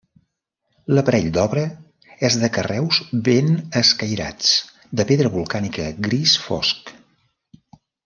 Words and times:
L'aparell 0.97 1.27
de 1.35 1.39
l'obra 1.41 1.65
és 2.31 2.39
de 2.45 2.49
carreus 2.57 3.01
ben 3.29 3.53
escairats, 3.83 4.57
de 5.03 5.09
pedra 5.13 5.33
volcànica 5.39 5.89
gris 6.11 6.39
fosc. 6.49 6.95